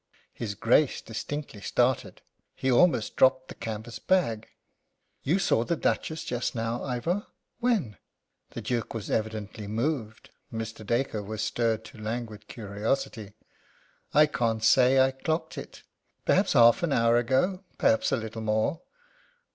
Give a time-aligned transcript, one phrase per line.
[0.33, 2.23] His Grace distinctly started.
[2.55, 4.47] He almost dropped the canvas bag.
[5.21, 7.27] "You saw the Duchess just now, Ivor!
[7.59, 7.99] When?"
[8.49, 10.31] The Duke was evidently moved.
[10.51, 10.83] Mr.
[10.83, 13.33] Dacre was stirred to languid curiosity.
[14.11, 15.83] "I can't say I clocked it.
[16.25, 18.81] Perhaps half an hour ago; perhaps a little more."